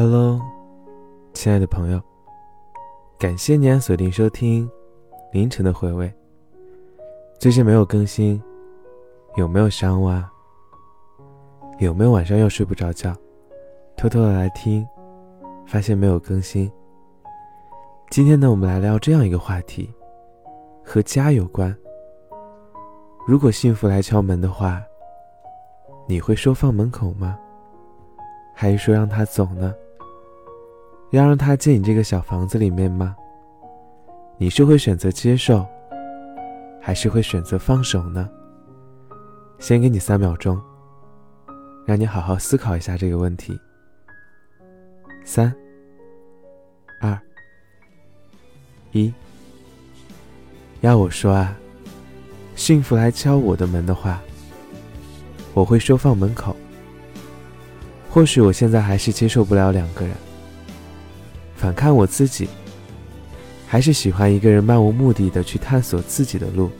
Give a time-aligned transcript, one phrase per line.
[0.00, 0.40] Hello，
[1.34, 2.00] 亲爱的朋友，
[3.18, 4.70] 感谢你锁定收听
[5.32, 6.08] 凌晨的回味。
[7.36, 8.40] 最近没有更新，
[9.34, 10.24] 有没有伤我？
[11.80, 13.12] 有没有晚上又睡不着觉，
[13.96, 14.86] 偷偷的来听，
[15.66, 16.70] 发现没有更新？
[18.08, 19.92] 今天呢，我们来聊这样一个话题，
[20.84, 21.76] 和家有关。
[23.26, 24.80] 如果幸福来敲门的话，
[26.06, 27.36] 你会说放门口吗？
[28.54, 29.74] 还是说让他走呢？
[31.10, 33.16] 要让他进你这个小房子里面吗？
[34.36, 35.66] 你是会选择接受，
[36.80, 38.28] 还是会选择放手呢？
[39.58, 40.60] 先给你三秒钟，
[41.86, 43.58] 让你好好思考一下这个问题。
[45.24, 45.52] 三、
[47.00, 47.18] 二、
[48.92, 49.12] 一。
[50.80, 51.56] 要我说啊。
[52.54, 54.20] 幸福来敲我的门的话，
[55.54, 56.56] 我会说放门口。
[58.10, 60.16] 或许我现在还是接受不了两个人，
[61.58, 62.48] 反看我自己，
[63.66, 66.70] 还是喜欢一个人漫无目的的去探索自己的路。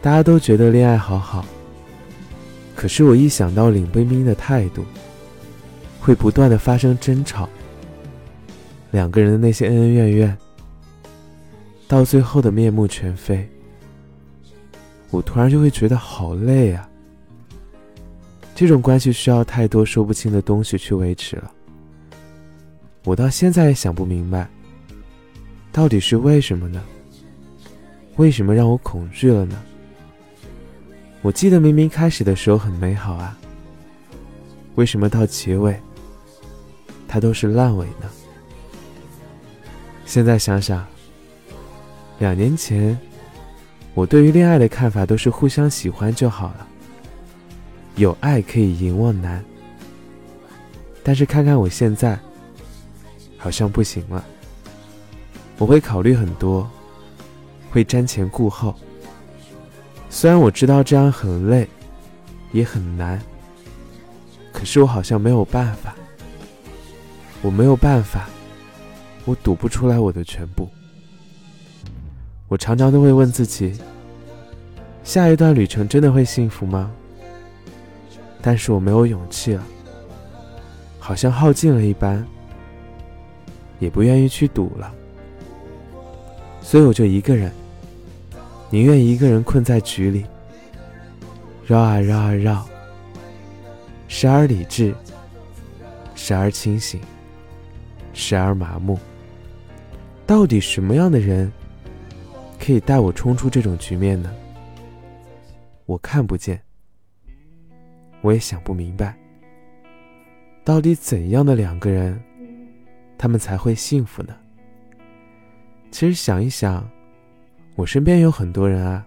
[0.00, 1.44] 大家都觉得恋爱好好，
[2.74, 4.84] 可是我一想到冷冰冰的态度，
[6.00, 7.48] 会不断的发生争吵，
[8.92, 10.38] 两个人的那些恩恩怨怨，
[11.88, 13.46] 到最后的面目全非。
[15.10, 16.88] 我突然就会觉得好累啊！
[18.54, 21.52] 这种关系需要太多说不清的东西去维持了。
[23.04, 24.48] 我到现在也想不明白，
[25.72, 26.82] 到底是为什么呢？
[28.16, 29.60] 为什么让我恐惧了呢？
[31.22, 33.38] 我记得明明开始的时候很美好啊，
[34.74, 35.78] 为什么到结尾，
[37.08, 38.10] 它都是烂尾呢？
[40.04, 40.86] 现在想想，
[42.18, 42.98] 两年前。
[43.92, 46.66] 我对于恋爱的看法都是互相喜欢就好了，
[47.96, 49.44] 有爱可以遗忘难。
[51.02, 52.16] 但是看看我现在，
[53.40, 54.24] 好像不行了。
[55.58, 56.70] 我会考虑很多，
[57.72, 58.72] 会瞻前顾后。
[60.08, 61.68] 虽然我知道这样很累，
[62.52, 63.20] 也很难，
[64.52, 65.94] 可是我好像没有办法。
[67.42, 68.28] 我没有办法，
[69.24, 70.68] 我赌不出来我的全部。
[72.48, 73.78] 我常常都会问自己：
[75.02, 76.90] 下一段旅程真的会幸福吗？
[78.42, 79.62] 但是我没有勇气了，
[80.98, 82.26] 好像耗尽了一般，
[83.80, 84.94] 也不愿意去赌了，
[86.60, 87.50] 所以我就一个人，
[88.70, 90.24] 宁愿一个人困在局里，
[91.66, 92.64] 绕啊绕啊绕，
[94.06, 94.94] 时而理智，
[96.14, 97.00] 时而清醒，
[98.12, 98.96] 时而麻木。
[100.26, 101.50] 到底什么样的人？
[102.62, 104.30] 可以带我冲出这种局面呢？
[105.86, 106.60] 我看不见，
[108.20, 109.16] 我也想不明白，
[110.62, 112.22] 到底怎样的两个人，
[113.20, 114.34] 他们才会幸福呢？
[115.90, 116.88] 其实想一想，
[117.76, 119.06] 我身边有很多人啊，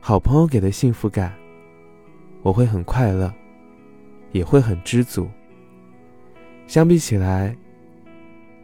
[0.00, 1.36] 好朋友给的幸福感，
[2.40, 3.30] 我会很快乐，
[4.32, 5.28] 也会很知足。
[6.66, 7.54] 相比起来，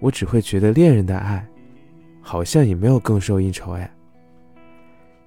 [0.00, 1.46] 我只会觉得恋人的爱。
[2.24, 3.94] 好像也没有更受应酬哎。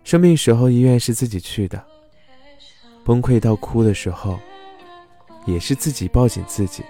[0.03, 1.85] 生病时候医院是自己去的，
[3.03, 4.39] 崩溃到哭的时候，
[5.45, 6.83] 也是自己抱紧自己。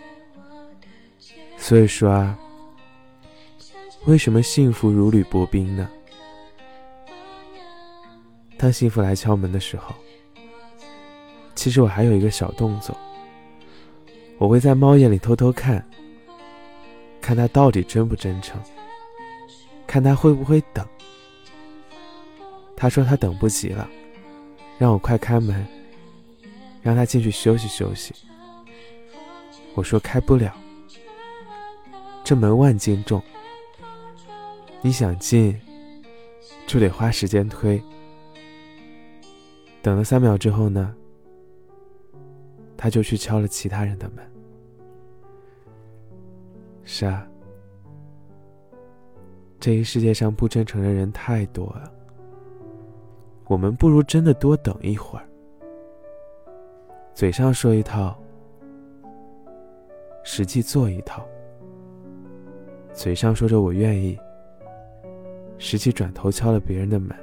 [1.66, 2.38] 所以说啊，
[4.06, 5.90] 为什么幸福如履薄冰呢？
[8.56, 9.96] 当幸福来敲门的时候，
[11.56, 12.96] 其实我还有一个小动作，
[14.38, 15.84] 我会在猫眼里偷偷看，
[17.20, 18.62] 看他到底真不真诚。
[19.88, 20.86] 看他会不会等。
[22.78, 23.90] 他说他等不及了，
[24.78, 25.66] 让我快开门，
[26.84, 28.14] 让他进去休息休息。
[29.74, 30.56] 我说开不了，
[32.26, 33.22] 这门万斤重，
[34.82, 35.56] 你想进，
[36.66, 37.80] 就得花时间推。
[39.84, 40.96] 等了三秒之后呢，
[42.76, 44.26] 他就去敲了其他人的门。
[46.84, 47.28] 是啊。
[49.60, 51.94] 这一世界上不真诚的人太多了，
[53.46, 55.30] 我们不如真的多等一会儿。
[57.14, 58.20] 嘴上说一套，
[60.24, 61.24] 实际做一套。
[62.96, 64.18] 嘴上说着我愿意，
[65.58, 67.14] 实际转头敲了别人的门。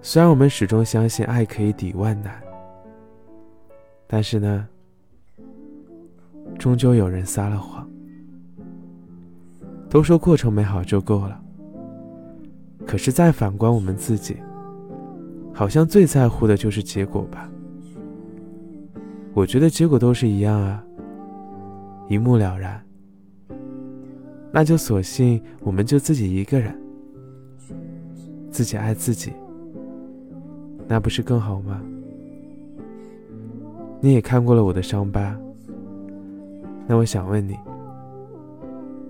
[0.00, 2.40] 虽然我们始终相信爱可以抵万难，
[4.06, 4.68] 但是呢，
[6.56, 7.84] 终究有人撒了谎。
[9.88, 11.42] 都说过程美好就够了，
[12.86, 14.36] 可是再反观我们自己，
[15.52, 17.50] 好像最在乎的就是结果吧？
[19.34, 20.80] 我觉得结果都是一样啊，
[22.08, 22.80] 一目了然。
[24.52, 26.76] 那就索性我们就自己一个人，
[28.50, 29.32] 自己爱自己，
[30.88, 31.80] 那不是更好吗？
[34.00, 35.38] 你也看过了我的伤疤，
[36.86, 37.56] 那我想问你，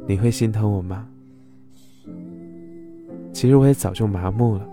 [0.06, 1.08] 你会心疼我吗？
[3.32, 4.69] 其实我也早就麻木了，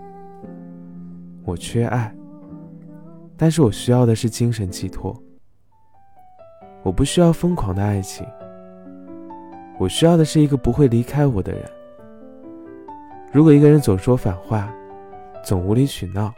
[1.44, 2.14] 我缺爱，
[3.36, 5.16] 但是我需要的是精神寄托，
[6.82, 8.26] 我不需要疯狂的爱情。
[9.78, 11.70] 我需要的是一个不会离开我的人。
[13.32, 14.72] 如果一个人总说反话，
[15.44, 16.34] 总无理取闹，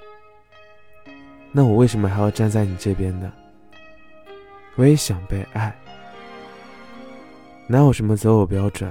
[1.50, 3.32] 那我为什么还要站在你这边呢？
[4.76, 5.74] 我也想被爱，
[7.66, 8.90] 哪有什么择偶标准？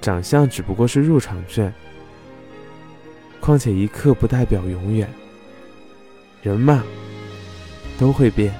[0.00, 1.72] 长相只不过是入场券。
[3.40, 5.08] 况且一刻不代表永远。
[6.42, 6.84] 人嘛，
[7.98, 8.54] 都会变，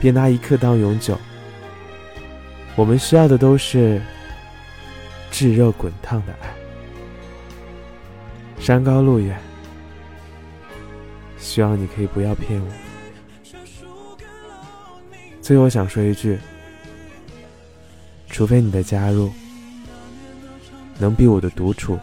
[0.00, 1.16] 别拿一刻当永久。
[2.76, 4.02] 我们需要的都是
[5.30, 6.52] 炙热滚烫的爱。
[8.58, 9.38] 山高路远，
[11.38, 12.66] 希望你可以不要骗我。
[15.40, 16.38] 最后想说一句：
[18.28, 19.30] 除非你的加入
[20.98, 21.98] 能比我的独处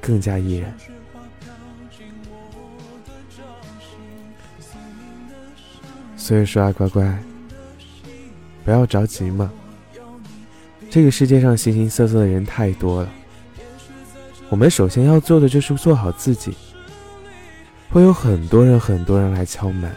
[0.00, 0.72] 更加怡然。
[6.16, 7.18] 所以说啊，乖乖。
[8.68, 9.50] 不要着急嘛，
[10.90, 13.08] 这个世界上形形色色的人太多了。
[14.50, 16.52] 我们首先要做的就是做好自己。
[17.88, 19.90] 会有很多人很多人来敲门，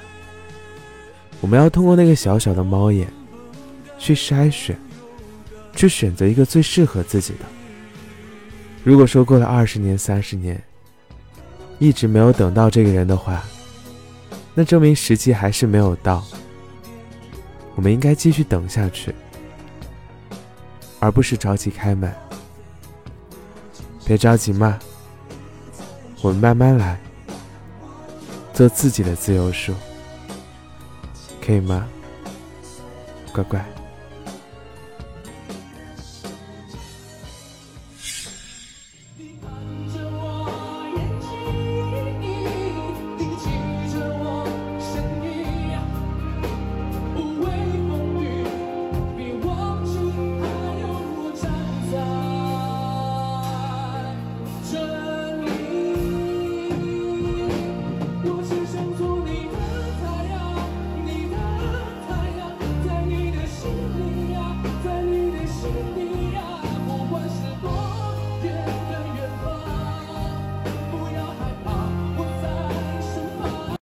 [1.41, 3.11] 我们要通过那个小小的猫眼
[3.99, 4.79] 去筛选，
[5.75, 7.39] 去选择一个最适合自己的。
[8.85, 10.63] 如果说过了二十年、三十年，
[11.77, 13.43] 一直没有等到这个人的话，
[14.55, 16.25] 那证明时机还是没有到。
[17.75, 19.13] 我们应该继续等下去，
[20.99, 22.13] 而不是着急开门。
[24.05, 24.77] 别着急嘛，
[26.21, 26.99] 我们慢慢来，
[28.53, 29.73] 做自己的自由树，
[31.43, 31.87] 可以吗？
[33.33, 33.80] 乖乖。